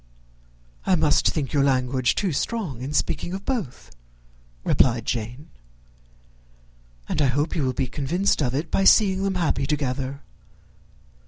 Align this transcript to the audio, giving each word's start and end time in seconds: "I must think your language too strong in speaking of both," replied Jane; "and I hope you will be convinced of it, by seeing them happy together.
"I 0.83 0.95
must 0.95 1.27
think 1.29 1.53
your 1.53 1.63
language 1.63 2.15
too 2.15 2.31
strong 2.33 2.81
in 2.81 2.91
speaking 2.91 3.33
of 3.33 3.45
both," 3.45 3.91
replied 4.63 5.05
Jane; 5.05 5.51
"and 7.07 7.21
I 7.21 7.27
hope 7.27 7.55
you 7.55 7.63
will 7.63 7.71
be 7.73 7.85
convinced 7.85 8.41
of 8.41 8.55
it, 8.55 8.71
by 8.71 8.83
seeing 8.83 9.21
them 9.21 9.35
happy 9.35 9.67
together. 9.67 10.23